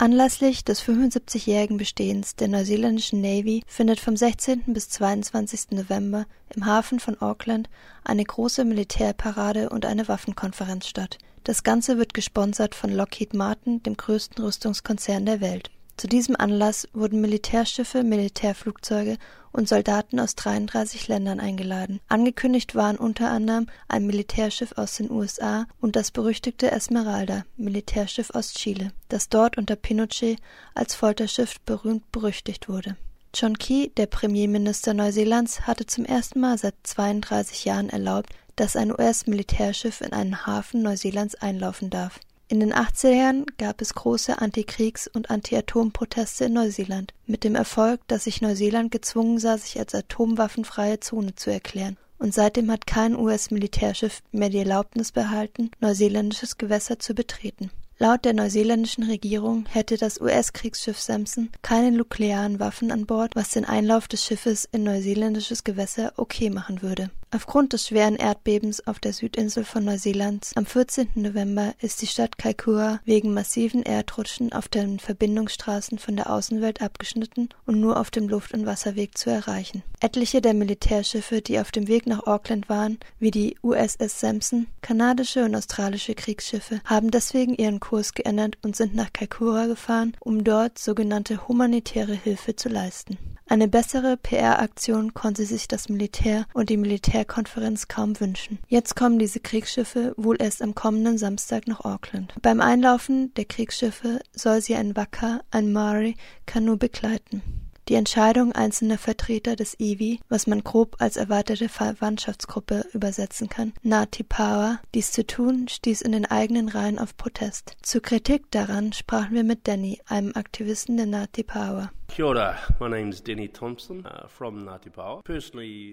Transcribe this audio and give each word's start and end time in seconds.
Anlässlich 0.00 0.64
des 0.64 0.80
75-jährigen 0.80 1.76
Bestehens 1.76 2.36
der 2.36 2.46
neuseeländischen 2.46 3.20
Navy 3.20 3.64
findet 3.66 3.98
vom 3.98 4.16
16. 4.16 4.62
bis 4.68 4.88
22. 4.90 5.72
November 5.72 6.26
im 6.54 6.66
Hafen 6.66 7.00
von 7.00 7.20
Auckland 7.20 7.68
eine 8.04 8.22
große 8.22 8.64
Militärparade 8.64 9.70
und 9.70 9.84
eine 9.84 10.06
Waffenkonferenz 10.06 10.86
statt. 10.86 11.18
Das 11.42 11.64
Ganze 11.64 11.98
wird 11.98 12.14
gesponsert 12.14 12.76
von 12.76 12.92
Lockheed 12.92 13.34
Martin, 13.34 13.82
dem 13.82 13.96
größten 13.96 14.44
Rüstungskonzern 14.44 15.26
der 15.26 15.40
Welt. 15.40 15.72
Zu 15.98 16.06
diesem 16.06 16.36
Anlass 16.36 16.88
wurden 16.92 17.20
Militärschiffe, 17.20 18.04
Militärflugzeuge 18.04 19.18
und 19.50 19.68
Soldaten 19.68 20.20
aus 20.20 20.36
33 20.36 21.08
Ländern 21.08 21.40
eingeladen. 21.40 21.98
Angekündigt 22.06 22.76
waren 22.76 22.96
unter 22.96 23.32
anderem 23.32 23.66
ein 23.88 24.06
Militärschiff 24.06 24.74
aus 24.76 24.94
den 24.94 25.10
USA 25.10 25.66
und 25.80 25.96
das 25.96 26.12
berüchtigte 26.12 26.70
Esmeralda, 26.70 27.44
Militärschiff 27.56 28.30
aus 28.30 28.54
Chile, 28.54 28.92
das 29.08 29.28
dort 29.28 29.58
unter 29.58 29.74
Pinochet 29.74 30.38
als 30.72 30.94
Folterschiff 30.94 31.58
berühmt 31.62 32.12
berüchtigt 32.12 32.68
wurde. 32.68 32.96
John 33.34 33.58
Key, 33.58 33.88
der 33.96 34.06
Premierminister 34.06 34.94
Neuseelands, 34.94 35.62
hatte 35.62 35.86
zum 35.86 36.04
ersten 36.04 36.38
Mal 36.38 36.58
seit 36.58 36.76
32 36.84 37.64
Jahren 37.64 37.90
erlaubt, 37.90 38.30
dass 38.54 38.76
ein 38.76 38.92
US-Militärschiff 38.92 40.00
in 40.00 40.12
einen 40.12 40.46
Hafen 40.46 40.82
Neuseelands 40.82 41.34
einlaufen 41.34 41.90
darf. 41.90 42.20
In 42.50 42.60
den 42.60 42.72
80ern 42.72 43.44
gab 43.58 43.82
es 43.82 43.92
große 43.92 44.38
Antikriegs- 44.40 45.06
und 45.06 45.28
Anti-Atom-Proteste 45.28 46.46
in 46.46 46.54
Neuseeland, 46.54 47.12
mit 47.26 47.44
dem 47.44 47.54
Erfolg, 47.54 48.00
dass 48.08 48.24
sich 48.24 48.40
Neuseeland 48.40 48.90
gezwungen 48.90 49.38
sah, 49.38 49.58
sich 49.58 49.78
als 49.78 49.94
atomwaffenfreie 49.94 50.98
Zone 50.98 51.34
zu 51.34 51.50
erklären, 51.50 51.98
und 52.18 52.32
seitdem 52.32 52.70
hat 52.70 52.86
kein 52.86 53.14
US-Militärschiff 53.14 54.22
mehr 54.32 54.48
die 54.48 54.60
Erlaubnis 54.60 55.12
behalten, 55.12 55.70
neuseeländisches 55.80 56.56
Gewässer 56.56 56.98
zu 56.98 57.14
betreten. 57.14 57.70
Laut 57.98 58.24
der 58.24 58.32
neuseeländischen 58.32 59.04
Regierung 59.04 59.66
hätte 59.66 59.98
das 59.98 60.18
US-Kriegsschiff 60.18 60.98
Samson 60.98 61.50
keine 61.60 61.94
nuklearen 61.94 62.60
Waffen 62.60 62.90
an 62.90 63.04
Bord, 63.04 63.36
was 63.36 63.50
den 63.50 63.66
Einlauf 63.66 64.08
des 64.08 64.24
Schiffes 64.24 64.66
in 64.72 64.84
neuseeländisches 64.84 65.64
Gewässer 65.64 66.14
okay 66.16 66.48
machen 66.48 66.80
würde 66.80 67.10
Aufgrund 67.30 67.74
des 67.74 67.86
schweren 67.86 68.16
Erdbebens 68.16 68.86
auf 68.86 69.00
der 69.00 69.12
Südinsel 69.12 69.62
von 69.62 69.84
Neuseeland 69.84 70.50
am 70.54 70.64
14. 70.64 71.10
November 71.14 71.74
ist 71.78 72.00
die 72.00 72.06
Stadt 72.06 72.38
Kaikoura 72.38 73.00
wegen 73.04 73.34
massiven 73.34 73.82
Erdrutschen 73.82 74.54
auf 74.54 74.68
den 74.68 74.98
Verbindungsstraßen 74.98 75.98
von 75.98 76.16
der 76.16 76.30
Außenwelt 76.30 76.80
abgeschnitten 76.80 77.50
und 77.66 77.80
nur 77.80 78.00
auf 78.00 78.10
dem 78.10 78.30
Luft- 78.30 78.54
und 78.54 78.64
Wasserweg 78.64 79.18
zu 79.18 79.28
erreichen. 79.28 79.82
Etliche 80.00 80.40
der 80.40 80.54
Militärschiffe, 80.54 81.42
die 81.42 81.58
auf 81.60 81.70
dem 81.70 81.86
Weg 81.86 82.06
nach 82.06 82.26
Auckland 82.26 82.70
waren, 82.70 82.98
wie 83.18 83.30
die 83.30 83.56
USS 83.62 84.20
Sampson, 84.20 84.66
kanadische 84.80 85.44
und 85.44 85.54
australische 85.54 86.14
Kriegsschiffe, 86.14 86.80
haben 86.86 87.10
deswegen 87.10 87.54
ihren 87.54 87.78
Kurs 87.78 88.14
geändert 88.14 88.56
und 88.62 88.74
sind 88.74 88.94
nach 88.94 89.12
Kaikoura 89.12 89.66
gefahren, 89.66 90.16
um 90.20 90.44
dort 90.44 90.78
sogenannte 90.78 91.46
humanitäre 91.46 92.14
Hilfe 92.14 92.56
zu 92.56 92.70
leisten. 92.70 93.18
Eine 93.50 93.66
bessere 93.66 94.18
PR-Aktion 94.18 95.14
konnte 95.14 95.46
sich 95.46 95.68
das 95.68 95.88
Militär 95.88 96.44
und 96.52 96.68
die 96.68 96.76
Militärkonferenz 96.76 97.88
kaum 97.88 98.20
wünschen. 98.20 98.58
Jetzt 98.68 98.94
kommen 98.94 99.18
diese 99.18 99.40
Kriegsschiffe 99.40 100.12
wohl 100.18 100.36
erst 100.38 100.60
am 100.60 100.74
kommenden 100.74 101.16
Samstag 101.16 101.66
nach 101.66 101.82
Auckland. 101.82 102.34
Beim 102.42 102.60
Einlaufen 102.60 103.32
der 103.34 103.46
Kriegsschiffe 103.46 104.20
soll 104.34 104.60
sie 104.60 104.74
ein 104.74 104.96
Wacker, 104.96 105.40
ein 105.50 105.72
Maori 105.72 106.16
Kanu 106.44 106.76
begleiten. 106.76 107.42
Die 107.88 107.94
Entscheidung 107.94 108.52
einzelner 108.52 108.98
Vertreter 108.98 109.56
des 109.56 109.80
IWI, 109.80 110.20
was 110.28 110.46
man 110.46 110.62
grob 110.62 110.96
als 110.98 111.16
erweiterte 111.16 111.70
Verwandtschaftsgruppe 111.70 112.84
übersetzen 112.92 113.48
kann, 113.48 113.72
Ngati 113.82 114.24
Power, 114.24 114.78
dies 114.94 115.10
zu 115.10 115.26
tun, 115.26 115.68
stieß 115.68 116.02
in 116.02 116.12
den 116.12 116.26
eigenen 116.26 116.68
Reihen 116.68 116.98
auf 116.98 117.16
Protest. 117.16 117.78
Zur 117.80 118.02
Kritik 118.02 118.50
daran 118.50 118.92
sprachen 118.92 119.34
wir 119.34 119.44
mit 119.44 119.66
Danny, 119.66 120.00
einem 120.06 120.32
Aktivisten 120.34 120.98
der 120.98 121.06
Ngati 121.06 121.44
Power. 121.44 121.90
Uh, 122.18 122.34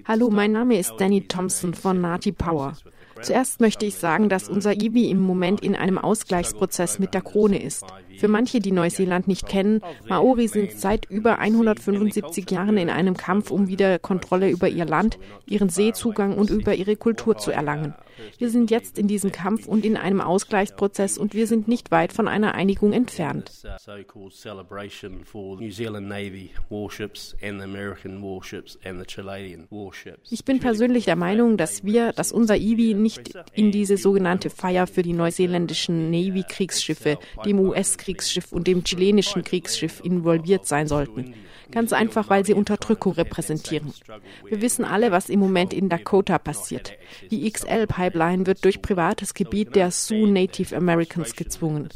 Hallo, 0.07 0.29
mein 0.31 0.51
Name 0.53 0.79
ist 0.79 0.93
Danny 0.97 1.21
Thompson 1.21 1.73
von 1.73 2.01
Nati 2.01 2.31
Power. 2.31 2.77
Zuerst 3.21 3.59
möchte 3.61 3.85
ich 3.85 3.95
sagen, 3.95 4.29
dass 4.29 4.49
unser 4.49 4.73
IBI 4.73 5.11
im 5.11 5.19
Moment 5.19 5.61
in 5.61 5.75
einem 5.75 5.97
Ausgleichsprozess 5.97 6.99
mit 6.99 7.13
der 7.13 7.21
Krone 7.21 7.61
ist. 7.61 7.85
Für 8.17 8.27
manche, 8.27 8.59
die 8.59 8.71
Neuseeland 8.71 9.27
nicht 9.27 9.47
kennen, 9.47 9.81
Maori 10.07 10.47
sind 10.47 10.71
seit 10.71 11.05
über 11.05 11.37
175 11.87 12.49
Jahren 12.51 12.77
in 12.77 12.89
einem 12.89 13.17
Kampf, 13.17 13.51
um 13.51 13.67
wieder 13.67 13.99
Kontrolle 13.99 14.49
über 14.49 14.67
ihr 14.67 14.85
Land, 14.85 15.17
ihren 15.47 15.69
Seezugang 15.69 16.37
und 16.37 16.49
über 16.49 16.73
ihre 16.75 16.95
Kultur 16.95 17.37
zu 17.37 17.51
erlangen. 17.51 17.93
Wir 18.37 18.49
sind 18.49 18.71
jetzt 18.71 18.97
in 18.97 19.07
diesem 19.07 19.31
Kampf 19.31 19.67
und 19.67 19.85
in 19.85 19.97
einem 19.97 20.21
Ausgleichsprozess 20.21 21.17
und 21.17 21.33
wir 21.33 21.47
sind 21.47 21.67
nicht 21.67 21.91
weit 21.91 22.13
von 22.13 22.27
einer 22.27 22.55
Einigung 22.55 22.93
entfernt. 22.93 23.51
Ich 30.29 30.45
bin 30.45 30.59
persönlich 30.59 31.05
der 31.05 31.15
Meinung, 31.15 31.57
dass 31.57 31.83
wir, 31.83 32.13
dass 32.13 32.31
unser 32.31 32.57
IWI 32.57 32.93
nicht 32.93 33.33
in 33.53 33.71
diese 33.71 33.97
sogenannte 33.97 34.49
Feier 34.49 34.87
für 34.87 35.01
die 35.01 35.13
neuseeländischen 35.13 36.09
Navy-Kriegsschiffe, 36.09 37.17
dem 37.45 37.59
US-Kriegsschiff 37.59 38.51
und 38.51 38.67
dem 38.67 38.83
chilenischen 38.83 39.43
Kriegsschiff 39.43 40.01
involviert 40.03 40.65
sein 40.65 40.87
sollten. 40.87 41.33
Ganz 41.75 41.91
einfach, 41.91 42.29
weil 42.29 42.45
sie 42.45 42.53
Unterdrückung 42.53 43.11
repräsentieren. 43.11 43.93
Wir 44.47 44.61
wissen 44.61 44.85
alle, 44.85 45.11
was 45.11 45.27
im 45.27 45.41
Moment 45.41 45.73
in 45.73 45.89
Dakota 45.89 46.39
passiert. 46.39 46.93
Die 47.31 47.51
XL-Pipeline 47.51 48.47
wird 48.47 48.63
durch 48.63 48.81
privates 48.81 49.33
Gebiet 49.33 49.75
der 49.75 49.91
Sioux 49.91 50.25
Native 50.25 50.73
Americans 50.73 51.35
gezwungen. 51.35 51.89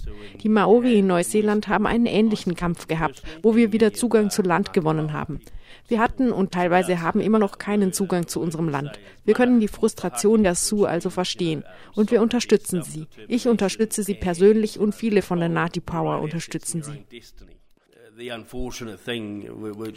Die 0.44 0.50
Maori 0.50 1.00
in 1.00 1.07
Neuseeland 1.07 1.69
haben 1.69 1.88
einen 1.88 2.07
ähnlichen 2.07 2.56
Kampf 2.56 2.88
gehabt, 2.88 3.23
wo 3.41 3.56
wir 3.56 3.72
wieder 3.72 3.94
Zugang 3.94 4.29
zu 4.29 4.41
Land 4.41 4.73
gewonnen 4.73 5.13
haben. 5.13 5.40
Wir 5.88 6.00
hatten 6.00 6.34
und 6.34 6.51
teilweise 6.51 7.01
haben 7.01 7.22
immer 7.22 7.40
noch 7.40 7.57
keinen 7.57 7.94
Zugang 7.94 8.28
zu 8.28 8.41
unserem 8.41 8.67
Land. 8.67 9.00
Wir 9.23 9.34
können 9.34 9.61
die 9.61 9.69
Frustration 9.69 10.44
der 10.44 10.56
Sioux 10.56 10.84
also 10.84 11.09
verstehen 11.09 11.63
und 11.96 12.11
wir 12.11 12.22
unterstützen 12.22 12.84
sie. 12.84 13.07
Ich 13.29 13.47
unterstütze 13.47 14.03
sie 14.03 14.16
persönlich 14.16 14.78
und 14.78 14.94
viele 14.94 15.22
von 15.22 15.40
der 15.40 15.50
Nati 15.50 15.79
Power 15.79 16.19
unterstützen 16.19 16.84
sie 16.84 17.06
the 18.19 18.30
unfortunate 18.30 19.00
thing, 19.00 19.47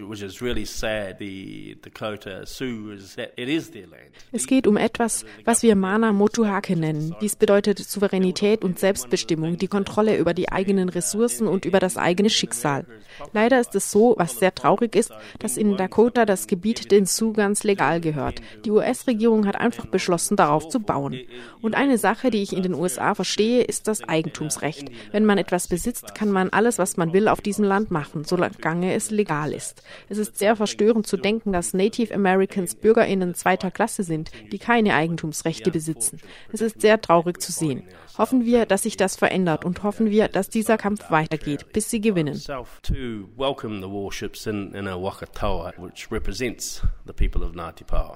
which 0.08 0.22
is 0.22 0.40
really 0.40 0.64
sad, 0.64 1.18
the 1.18 1.76
Dakota 1.82 2.46
Sioux, 2.46 2.92
is 2.92 3.16
that 3.16 3.32
it 3.36 3.48
is 3.48 3.72
their 3.72 3.88
land. 3.88 4.12
Es 4.30 4.46
geht 4.46 4.68
um 4.68 4.76
etwas, 4.76 5.24
was 5.44 5.64
wir 5.64 5.74
Mana 5.74 6.12
Motuhake 6.12 6.76
nennen. 6.76 7.16
Dies 7.20 7.34
bedeutet 7.34 7.80
Souveränität 7.80 8.62
und 8.62 8.78
Selbstbestimmung, 8.78 9.58
die 9.58 9.66
Kontrolle 9.66 10.16
über 10.16 10.34
die 10.34 10.50
eigenen 10.50 10.88
Ressourcen 10.88 11.48
und 11.48 11.64
über 11.64 11.80
das 11.80 11.96
eigene 11.96 12.30
Schicksal. 12.30 12.86
Leider 13.32 13.60
ist 13.60 13.74
es 13.74 13.90
so, 13.90 14.14
was 14.16 14.38
sehr 14.38 14.54
traurig 14.54 14.94
ist, 14.94 15.12
dass 15.40 15.56
in 15.56 15.76
Dakota 15.76 16.24
das 16.24 16.46
Gebiet 16.46 16.92
den 16.92 17.06
Sioux 17.06 17.32
ganz 17.32 17.64
legal 17.64 18.00
gehört. 18.00 18.40
Die 18.64 18.70
US-Regierung 18.70 19.46
hat 19.46 19.56
einfach 19.56 19.86
beschlossen, 19.86 20.36
darauf 20.36 20.68
zu 20.68 20.78
bauen. 20.78 21.18
Und 21.60 21.74
eine 21.74 21.98
Sache, 21.98 22.30
die 22.30 22.42
ich 22.42 22.52
in 22.52 22.62
den 22.62 22.74
USA 22.74 23.14
verstehe, 23.14 23.64
ist 23.64 23.88
das 23.88 24.02
Eigentumsrecht. 24.08 24.90
Wenn 25.10 25.24
man 25.24 25.38
etwas 25.38 25.66
besitzt, 25.66 26.14
kann 26.14 26.30
man 26.30 26.50
alles, 26.50 26.78
was 26.78 26.96
man 26.96 27.12
will, 27.12 27.26
auf 27.26 27.40
diesem 27.40 27.64
Land 27.64 27.90
machen 27.90 28.11
machen, 28.12 28.24
solange 28.24 28.94
es 28.94 29.10
legal 29.10 29.52
ist. 29.52 29.82
Es 30.08 30.18
ist 30.18 30.38
sehr 30.38 30.56
verstörend 30.56 31.06
zu 31.06 31.16
denken, 31.16 31.52
dass 31.52 31.74
Native 31.74 32.14
Americans 32.14 32.74
BürgerInnen 32.74 33.34
zweiter 33.34 33.70
Klasse 33.70 34.02
sind, 34.02 34.30
die 34.52 34.58
keine 34.58 34.94
Eigentumsrechte 34.94 35.70
besitzen. 35.70 36.20
Es 36.52 36.60
ist 36.60 36.80
sehr 36.80 37.00
traurig 37.00 37.40
zu 37.40 37.52
sehen. 37.52 37.84
Hoffen 38.18 38.44
wir, 38.44 38.66
dass 38.66 38.82
sich 38.82 38.96
das 38.96 39.16
verändert 39.16 39.64
und 39.64 39.82
hoffen 39.82 40.10
wir, 40.10 40.28
dass 40.28 40.50
dieser 40.50 40.76
Kampf 40.76 41.10
weitergeht, 41.10 41.72
bis 41.72 41.90
sie 41.90 42.00
gewinnen. 42.00 42.40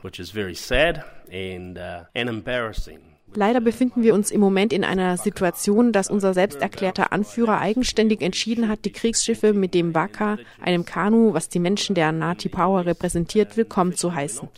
which 0.02 0.20
is 0.20 0.30
very 0.30 0.54
sad 0.54 1.04
and, 1.32 1.78
uh, 1.78 2.04
and 2.14 2.28
embarrassing. 2.28 3.15
Leider 3.36 3.60
befinden 3.60 4.02
wir 4.02 4.14
uns 4.14 4.30
im 4.30 4.40
Moment 4.40 4.72
in 4.72 4.82
einer 4.82 5.18
Situation, 5.18 5.92
dass 5.92 6.08
unser 6.08 6.32
selbsterklärter 6.32 7.12
Anführer 7.12 7.60
eigenständig 7.60 8.22
entschieden 8.22 8.66
hat, 8.66 8.86
die 8.86 8.92
Kriegsschiffe 8.92 9.52
mit 9.52 9.74
dem 9.74 9.94
Waka, 9.94 10.38
einem 10.58 10.86
Kanu, 10.86 11.34
was 11.34 11.50
die 11.50 11.58
Menschen 11.58 11.94
der 11.94 12.12
Nati 12.12 12.48
Power 12.48 12.86
repräsentiert, 12.86 13.58
willkommen 13.58 13.94
zu 13.94 14.14
heißen. 14.14 14.48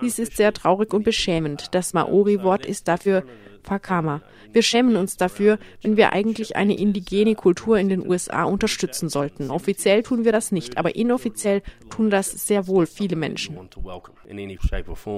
Dies 0.00 0.18
ist 0.18 0.36
sehr 0.36 0.52
traurig 0.52 0.92
und 0.92 1.04
beschämend. 1.04 1.68
Das 1.76 1.94
Maori-Wort 1.94 2.66
ist 2.66 2.88
dafür 2.88 3.22
Fakama. 3.64 4.20
Wir 4.52 4.62
schämen 4.62 4.96
uns 4.96 5.16
dafür, 5.16 5.58
wenn 5.82 5.96
wir 5.96 6.12
eigentlich 6.12 6.54
eine 6.54 6.76
indigene 6.78 7.34
Kultur 7.34 7.78
in 7.78 7.88
den 7.88 8.06
USA 8.06 8.44
unterstützen 8.44 9.08
sollten. 9.08 9.50
Offiziell 9.50 10.02
tun 10.02 10.24
wir 10.24 10.32
das 10.32 10.52
nicht, 10.52 10.78
aber 10.78 10.94
inoffiziell 10.94 11.62
tun 11.90 12.10
das 12.10 12.30
sehr 12.30 12.68
wohl 12.68 12.86
viele 12.86 13.16
Menschen. 13.16 13.58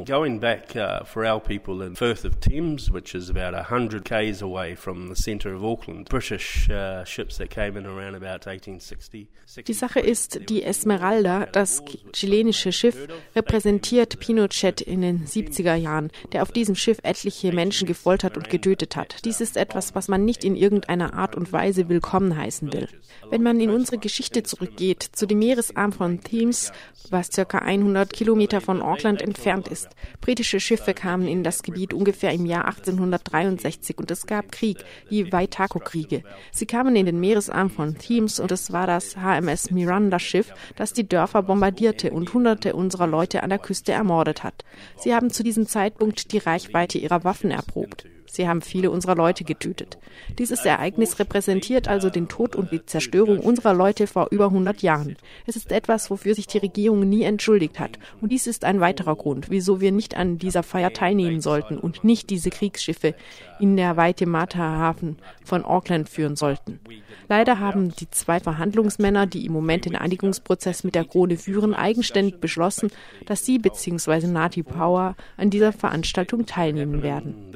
Going 0.06 0.40
back 0.40 0.74
uh, 0.74 1.04
for 1.04 1.24
our 1.24 1.40
people 1.40 1.84
in 1.84 1.96
Firth 1.96 2.24
of 2.24 2.40
Thames, 2.40 2.92
which 2.92 3.14
is 3.14 3.28
about 3.28 3.54
100 3.54 4.04
k's 4.04 4.42
away 4.42 4.74
from 4.74 5.08
the 5.08 5.20
center 5.20 5.54
of 5.54 5.62
Auckland, 5.62 6.08
British 6.08 6.68
uh, 6.70 7.04
ships 7.04 7.36
that 7.38 7.50
came 7.50 7.78
in 7.78 7.84
around 7.86 8.14
about 8.14 8.46
1860. 8.46 9.28
Die 9.66 9.72
Sache 9.72 10.00
ist, 10.00 10.48
die 10.48 10.62
Esmeralda, 10.62 11.46
das 11.46 11.82
chilenische 12.12 12.72
Schiff, 12.72 13.06
repräsentiert 13.34 14.18
Pinochet 14.18 14.80
in 14.80 15.02
den 15.02 15.26
70er 15.26 15.74
Jahren, 15.74 16.10
der 16.32 16.42
auf 16.42 16.52
diesem 16.52 16.74
Schiff 16.74 16.98
etliche 17.02 17.52
Menschen 17.52 17.86
gefoltert 17.86 18.35
und 18.36 18.50
getötet 18.50 18.96
hat. 18.96 19.24
Dies 19.24 19.40
ist 19.40 19.56
etwas, 19.56 19.94
was 19.94 20.08
man 20.08 20.24
nicht 20.24 20.44
in 20.44 20.56
irgendeiner 20.56 21.14
Art 21.14 21.34
und 21.34 21.52
Weise 21.52 21.88
willkommen 21.88 22.36
heißen 22.36 22.72
will. 22.72 22.88
Wenn 23.30 23.42
man 23.42 23.60
in 23.60 23.70
unsere 23.70 23.98
Geschichte 23.98 24.42
zurückgeht, 24.42 25.02
zu 25.02 25.26
dem 25.26 25.38
Meeresarm 25.38 25.92
von 25.92 26.20
Thames, 26.20 26.72
was 27.10 27.28
circa 27.32 27.58
100 27.58 28.12
Kilometer 28.12 28.60
von 28.60 28.82
Auckland 28.82 29.22
entfernt 29.22 29.68
ist. 29.68 29.88
Britische 30.20 30.60
Schiffe 30.60 30.94
kamen 30.94 31.26
in 31.28 31.42
das 31.42 31.62
Gebiet 31.62 31.92
ungefähr 31.92 32.32
im 32.32 32.46
Jahr 32.46 32.66
1863 32.66 33.98
und 33.98 34.10
es 34.10 34.26
gab 34.26 34.52
Krieg, 34.52 34.78
die 35.10 35.32
Waitako-Kriege. 35.32 36.22
Sie 36.52 36.66
kamen 36.66 36.96
in 36.96 37.06
den 37.06 37.20
Meeresarm 37.20 37.70
von 37.70 37.96
Thames 37.98 38.40
und 38.40 38.52
es 38.52 38.72
war 38.72 38.86
das 38.86 39.16
HMS 39.16 39.70
Miranda-Schiff, 39.70 40.52
das 40.76 40.92
die 40.92 41.08
Dörfer 41.08 41.42
bombardierte 41.42 42.10
und 42.10 42.32
hunderte 42.32 42.74
unserer 42.74 43.06
Leute 43.06 43.42
an 43.42 43.50
der 43.50 43.58
Küste 43.58 43.92
ermordet 43.92 44.42
hat. 44.42 44.64
Sie 44.96 45.14
haben 45.14 45.30
zu 45.30 45.42
diesem 45.42 45.66
Zeitpunkt 45.66 46.32
die 46.32 46.38
Reichweite 46.38 46.98
ihrer 46.98 47.24
Waffen 47.24 47.50
erprobt. 47.50 48.06
Sie 48.30 48.48
haben 48.48 48.62
viele 48.62 48.90
unserer 48.90 49.14
Leute 49.14 49.44
getötet. 49.44 49.98
Dieses 50.38 50.64
Ereignis 50.64 51.18
repräsentiert 51.18 51.88
also 51.88 52.10
den 52.10 52.28
Tod 52.28 52.56
und 52.56 52.72
die 52.72 52.84
Zerstörung 52.84 53.40
unserer 53.40 53.74
Leute 53.74 54.06
vor 54.06 54.28
über 54.30 54.46
100 54.46 54.82
Jahren. 54.82 55.16
Es 55.46 55.56
ist 55.56 55.72
etwas, 55.72 56.10
wofür 56.10 56.34
sich 56.34 56.46
die 56.46 56.58
Regierung 56.58 57.08
nie 57.08 57.22
entschuldigt 57.22 57.78
hat. 57.78 57.98
Und 58.20 58.32
dies 58.32 58.46
ist 58.46 58.64
ein 58.64 58.80
weiterer 58.80 59.16
Grund, 59.16 59.50
wieso 59.50 59.80
wir 59.80 59.92
nicht 59.92 60.16
an 60.16 60.38
dieser 60.38 60.62
Feier 60.62 60.92
teilnehmen 60.92 61.40
sollten 61.40 61.78
und 61.78 62.04
nicht 62.04 62.30
diese 62.30 62.50
Kriegsschiffe 62.50 63.14
in 63.60 63.76
der 63.76 63.96
Waitemata-Hafen 63.96 65.16
von 65.44 65.64
Auckland 65.64 66.08
führen 66.08 66.36
sollten. 66.36 66.80
Leider 67.28 67.58
haben 67.58 67.94
die 67.96 68.10
zwei 68.10 68.40
Verhandlungsmänner, 68.40 69.26
die 69.26 69.46
im 69.46 69.52
Moment 69.52 69.84
den 69.84 69.96
Einigungsprozess 69.96 70.84
mit 70.84 70.94
der 70.94 71.04
Krone 71.04 71.36
führen, 71.36 71.74
eigenständig 71.74 72.38
beschlossen, 72.38 72.90
dass 73.24 73.44
sie 73.44 73.58
bzw. 73.58 74.26
Nati 74.26 74.62
Power 74.62 75.16
an 75.36 75.50
dieser 75.50 75.72
Veranstaltung 75.72 76.46
teilnehmen 76.46 77.02
werden. 77.02 77.50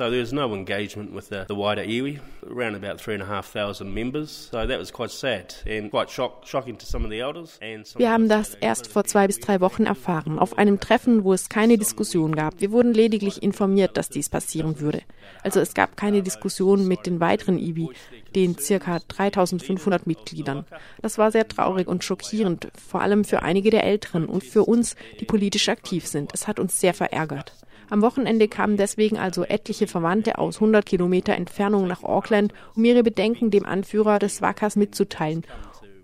So 0.00 0.08
there 0.08 0.20
was 0.20 0.32
no 0.32 0.54
engagement 0.54 1.12
with 1.12 1.28
the, 1.28 1.44
the 1.46 1.54
wider 1.54 1.82
iwi, 1.82 2.20
around 2.50 2.74
about 2.74 2.98
three 2.98 3.12
and 3.12 3.22
a 3.22 3.26
half 3.26 3.52
thousand 3.52 3.92
members. 3.92 4.48
So 4.50 4.66
that 4.66 4.78
was 4.78 4.90
quite 4.90 5.10
sad 5.10 5.54
and 5.66 5.90
quite 5.90 6.08
shock, 6.08 6.46
shocking 6.46 6.78
to 6.78 6.86
some 6.86 7.04
of 7.04 7.10
the 7.10 7.20
elders. 7.20 7.58
Wir 7.98 8.10
haben 8.10 8.30
das 8.30 8.54
erst 8.54 8.86
vor 8.86 9.04
zwei 9.04 9.26
bis 9.26 9.40
drei 9.40 9.60
Wochen 9.60 9.84
erfahren, 9.84 10.38
auf 10.38 10.56
einem 10.56 10.80
Treffen, 10.80 11.22
wo 11.22 11.34
es 11.34 11.50
keine 11.50 11.76
Diskussion 11.76 12.34
gab. 12.34 12.62
Wir 12.62 12.72
wurden 12.72 12.94
lediglich 12.94 13.42
informiert, 13.42 13.98
dass 13.98 14.08
dies 14.08 14.30
passieren 14.30 14.80
würde. 14.80 15.02
Also 15.42 15.60
es 15.60 15.74
gab 15.74 15.98
keine 15.98 16.22
Diskussion 16.22 16.88
mit 16.88 17.04
den 17.04 17.20
weiteren 17.20 17.58
IBI, 17.58 17.90
den 18.34 18.56
circa 18.56 19.00
3500 19.06 20.06
Mitgliedern. 20.06 20.64
Das 21.02 21.18
war 21.18 21.30
sehr 21.30 21.46
traurig 21.46 21.86
und 21.86 22.04
schockierend, 22.04 22.68
vor 22.74 23.02
allem 23.02 23.24
für 23.24 23.42
einige 23.42 23.68
der 23.68 23.84
Älteren 23.84 24.24
und 24.24 24.44
für 24.44 24.64
uns, 24.64 24.96
die 25.20 25.26
politisch 25.26 25.68
aktiv 25.68 26.06
sind. 26.06 26.32
Es 26.32 26.48
hat 26.48 26.58
uns 26.58 26.80
sehr 26.80 26.94
verärgert. 26.94 27.52
Am 27.90 28.02
Wochenende 28.02 28.46
kamen 28.46 28.76
deswegen 28.76 29.18
also 29.18 29.42
etliche 29.42 29.88
Verwandte 29.88 30.38
aus 30.38 30.56
100 30.56 30.86
Kilometer 30.86 31.34
Entfernung 31.34 31.88
nach 31.88 32.04
Auckland, 32.04 32.54
um 32.76 32.84
ihre 32.84 33.02
Bedenken 33.02 33.50
dem 33.50 33.66
Anführer 33.66 34.20
des 34.20 34.40
Wackers 34.40 34.76
mitzuteilen 34.76 35.44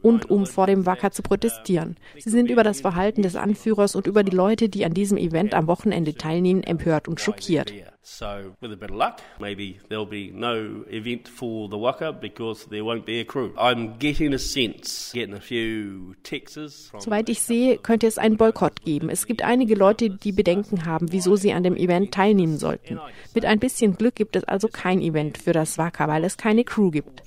und 0.03 0.31
um 0.31 0.47
vor 0.47 0.67
dem 0.67 0.87
Wacker 0.87 1.11
zu 1.11 1.23
protestieren. 1.23 1.97
Sie 2.19 2.31
sind 2.31 2.51
über 2.51 2.63
das 2.63 2.81
Verhalten 2.81 3.23
des 3.23 3.37
Anführers 3.37 3.95
und 3.95 4.07
über 4.07 4.23
die 4.23 4.37
Leute, 4.37 4.69
die 4.69 4.85
an 4.85 4.95
diesem 4.95 5.19
Event 5.19 5.55
am 5.55 5.67
Wochenende 5.67 6.15
teilnehmen, 6.15 6.63
empört 6.63 7.09
und 7.09 7.21
schockiert. 7.21 7.73
So, 8.09 8.55
with 8.61 8.71
a 8.71 8.77
bit 8.77 8.91
of 8.93 8.97
luck, 8.97 9.21
maybe 9.41 9.81
there'll 9.91 10.07
be 10.07 10.31
no 10.33 10.85
event 10.89 11.27
for 11.27 11.69
the 11.69 11.77
Waka 11.77 12.13
because 12.13 12.69
there 12.71 12.85
won't 12.85 13.05
be 13.05 13.19
a 13.19 13.25
crew. 13.25 13.53
I'm 13.59 13.99
getting 13.99 14.33
a 14.33 14.39
sense, 14.39 15.11
getting 15.13 15.35
a 15.35 15.41
few 15.41 16.15
texts. 16.23 16.93
Soweit 16.99 17.29
ich 17.29 17.43
sehe, 17.43 17.79
könnte 17.79 18.07
es 18.07 18.17
einen 18.17 18.37
Boykott 18.37 18.83
geben. 18.83 19.11
Es 19.11 19.27
gibt 19.27 19.43
einige 19.43 19.75
Leute, 19.75 20.09
die 20.09 20.31
Bedenken 20.31 20.85
haben, 20.87 21.11
wieso 21.11 21.35
sie 21.35 21.53
an 21.53 21.65
dem 21.65 21.77
Event 21.77 22.15
teilnehmen 22.15 22.59
sollten. 22.59 23.01
Mit 23.35 23.45
ein 23.45 23.59
bisschen 23.59 23.97
Glück 23.97 24.15
gibt 24.15 24.37
es 24.37 24.45
also 24.45 24.69
kein 24.69 25.01
Event 25.01 25.37
für 25.37 25.53
das 25.53 25.77
Waka, 25.77 26.07
weil 26.07 26.23
es 26.23 26.37
keine 26.37 26.63
Crew 26.63 26.93
gibt. 26.93 27.25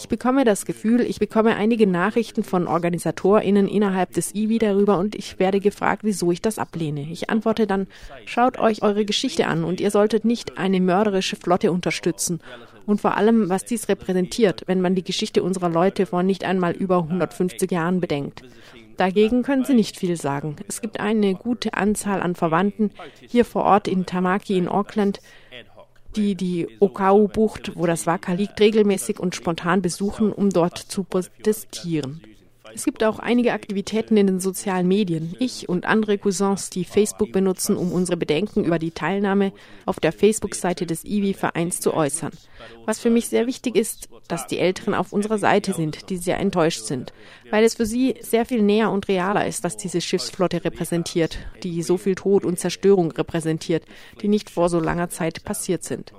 Ich 0.00 0.08
bekomme 0.08 0.46
das 0.46 0.64
Gefühl, 0.64 1.02
ich 1.02 1.18
bekomme 1.18 1.56
einige 1.56 1.86
Nachrichten 1.86 2.42
von 2.42 2.66
OrganisatorInnen 2.66 3.68
innerhalb 3.68 4.14
des 4.14 4.34
IWI 4.34 4.58
darüber 4.58 4.96
und 4.96 5.14
ich 5.14 5.38
werde 5.38 5.60
gefragt, 5.60 6.04
wieso 6.04 6.32
ich 6.32 6.40
das 6.40 6.58
ablehne. 6.58 7.02
Ich 7.02 7.28
antworte 7.28 7.66
dann, 7.66 7.86
schaut 8.24 8.58
euch 8.58 8.80
eure 8.80 9.04
Geschichte 9.04 9.46
an 9.46 9.62
und 9.62 9.78
ihr 9.78 9.90
solltet 9.90 10.24
nicht 10.24 10.56
eine 10.56 10.80
mörderische 10.80 11.36
Flotte 11.36 11.70
unterstützen. 11.70 12.40
Und 12.86 13.02
vor 13.02 13.18
allem, 13.18 13.50
was 13.50 13.66
dies 13.66 13.90
repräsentiert, 13.90 14.62
wenn 14.66 14.80
man 14.80 14.94
die 14.94 15.04
Geschichte 15.04 15.42
unserer 15.42 15.68
Leute 15.68 16.06
vor 16.06 16.22
nicht 16.22 16.44
einmal 16.44 16.72
über 16.72 16.96
150 16.96 17.70
Jahren 17.70 18.00
bedenkt. 18.00 18.42
Dagegen 18.96 19.42
können 19.42 19.66
sie 19.66 19.74
nicht 19.74 19.98
viel 19.98 20.16
sagen. 20.16 20.56
Es 20.66 20.80
gibt 20.80 20.98
eine 20.98 21.34
gute 21.34 21.74
Anzahl 21.74 22.22
an 22.22 22.34
Verwandten 22.34 22.90
hier 23.28 23.44
vor 23.44 23.64
Ort 23.64 23.86
in 23.86 24.06
Tamaki 24.06 24.56
in 24.56 24.66
Auckland, 24.66 25.20
die 26.16 26.34
die 26.34 26.68
Okau-Bucht, 26.80 27.72
wo 27.76 27.86
das 27.86 28.06
Waka 28.06 28.32
liegt, 28.32 28.60
regelmäßig 28.60 29.18
und 29.18 29.34
spontan 29.34 29.82
besuchen, 29.82 30.32
um 30.32 30.50
dort 30.50 30.78
zu 30.78 31.04
protestieren. 31.04 32.22
Es 32.74 32.84
gibt 32.84 33.02
auch 33.04 33.18
einige 33.18 33.52
Aktivitäten 33.52 34.16
in 34.16 34.26
den 34.26 34.40
sozialen 34.40 34.86
Medien. 34.86 35.34
Ich 35.38 35.68
und 35.68 35.86
andere 35.86 36.18
Cousins, 36.18 36.70
die 36.70 36.84
Facebook 36.84 37.32
benutzen, 37.32 37.76
um 37.76 37.92
unsere 37.92 38.16
Bedenken 38.16 38.64
über 38.64 38.78
die 38.78 38.90
Teilnahme 38.90 39.52
auf 39.86 40.00
der 40.00 40.12
Facebook-Seite 40.12 40.86
des 40.86 41.04
IWI-Vereins 41.04 41.80
zu 41.80 41.94
äußern. 41.94 42.32
Was 42.86 43.00
für 43.00 43.10
mich 43.10 43.28
sehr 43.28 43.46
wichtig 43.46 43.76
ist, 43.76 44.08
dass 44.28 44.46
die 44.46 44.58
Älteren 44.58 44.94
auf 44.94 45.12
unserer 45.12 45.38
Seite 45.38 45.72
sind, 45.72 46.10
die 46.10 46.16
sehr 46.16 46.38
enttäuscht 46.38 46.82
sind, 46.82 47.12
weil 47.50 47.64
es 47.64 47.74
für 47.74 47.86
sie 47.86 48.14
sehr 48.20 48.46
viel 48.46 48.62
näher 48.62 48.90
und 48.90 49.08
realer 49.08 49.46
ist, 49.46 49.64
was 49.64 49.76
diese 49.76 50.00
Schiffsflotte 50.00 50.64
repräsentiert, 50.64 51.38
die 51.62 51.82
so 51.82 51.96
viel 51.96 52.14
Tod 52.14 52.44
und 52.44 52.58
Zerstörung 52.58 53.10
repräsentiert, 53.12 53.84
die 54.22 54.28
nicht 54.28 54.50
vor 54.50 54.68
so 54.68 54.80
langer 54.80 55.08
Zeit 55.08 55.44
passiert 55.44 55.84
sind. 55.84 56.12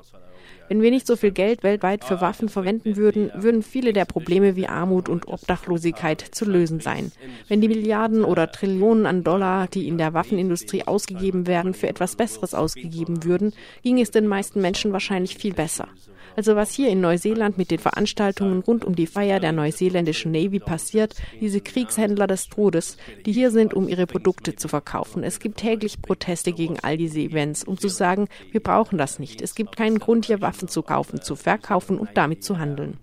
Wenn 0.69 0.81
wir 0.81 0.91
nicht 0.91 1.07
so 1.07 1.15
viel 1.15 1.31
Geld 1.31 1.63
weltweit 1.63 2.03
für 2.03 2.21
Waffen 2.21 2.49
verwenden 2.49 2.95
würden, 2.95 3.31
würden 3.35 3.63
viele 3.63 3.93
der 3.93 4.05
Probleme 4.05 4.55
wie 4.55 4.67
Armut 4.67 5.09
und 5.09 5.27
Obdachlosigkeit 5.27 6.21
zu 6.21 6.45
lösen 6.45 6.79
sein. 6.79 7.11
Wenn 7.47 7.61
die 7.61 7.67
Milliarden 7.67 8.23
oder 8.23 8.51
Trillionen 8.51 9.05
an 9.05 9.23
Dollar, 9.23 9.67
die 9.67 9.87
in 9.87 9.97
der 9.97 10.13
Waffenindustrie 10.13 10.83
ausgegeben 10.83 11.47
werden, 11.47 11.73
für 11.73 11.87
etwas 11.87 12.15
Besseres 12.15 12.53
ausgegeben 12.53 13.23
würden, 13.23 13.53
ging 13.83 13.99
es 13.99 14.11
den 14.11 14.27
meisten 14.27 14.61
Menschen 14.61 14.93
wahrscheinlich 14.93 15.35
viel 15.35 15.53
besser. 15.53 15.87
Also 16.35 16.55
was 16.55 16.71
hier 16.71 16.89
in 16.89 17.01
Neuseeland 17.01 17.57
mit 17.57 17.71
den 17.71 17.79
Veranstaltungen 17.79 18.61
rund 18.61 18.85
um 18.85 18.95
die 18.95 19.07
Feier 19.07 19.39
der 19.39 19.51
neuseeländischen 19.51 20.31
Navy 20.31 20.59
passiert, 20.59 21.15
diese 21.39 21.61
Kriegshändler 21.61 22.27
des 22.27 22.47
Todes, 22.47 22.97
die 23.25 23.31
hier 23.31 23.51
sind, 23.51 23.73
um 23.73 23.87
ihre 23.87 24.07
Produkte 24.07 24.55
zu 24.55 24.67
verkaufen. 24.67 25.23
Es 25.23 25.39
gibt 25.39 25.57
täglich 25.57 26.01
Proteste 26.01 26.51
gegen 26.51 26.79
all 26.79 26.97
diese 26.97 27.19
Events, 27.19 27.63
um 27.63 27.77
zu 27.77 27.87
sagen, 27.87 28.27
wir 28.51 28.61
brauchen 28.61 28.97
das 28.97 29.19
nicht. 29.19 29.41
Es 29.41 29.55
gibt 29.55 29.75
keinen 29.75 29.99
Grund, 29.99 30.25
hier 30.25 30.41
Waffen 30.41 30.67
zu 30.67 30.81
kaufen, 30.81 31.21
zu 31.21 31.35
verkaufen 31.35 31.97
und 31.97 32.09
damit 32.15 32.43
zu 32.43 32.57
handeln. 32.57 32.97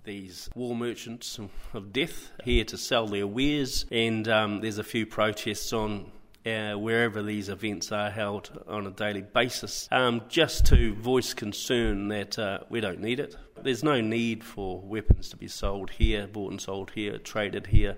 And 3.91 4.27
um, 4.27 4.61
there's 4.61 4.79
a 4.79 4.83
few 4.83 5.05
protests 5.05 5.73
on 5.73 6.05
uh, 6.45 6.73
wherever 6.73 7.21
these 7.21 7.49
events 7.49 7.91
are 7.91 8.09
held 8.09 8.63
on 8.67 8.87
a 8.87 8.91
daily 8.91 9.21
basis, 9.21 9.87
um, 9.91 10.21
just 10.29 10.65
to 10.67 10.93
voice 10.95 11.33
concern 11.33 12.07
that 12.09 12.39
uh, 12.39 12.59
we 12.69 12.79
don't 12.79 12.99
need 12.99 13.19
it. 13.19 13.35
There's 13.61 13.83
no 13.83 13.99
need 13.99 14.43
for 14.43 14.79
weapons 14.79 15.29
to 15.29 15.37
be 15.37 15.47
sold 15.47 15.89
here, 15.89 16.27
bought 16.27 16.51
and 16.51 16.61
sold 16.61 16.91
here, 16.91 17.17
traded 17.17 17.67
here. 17.67 17.97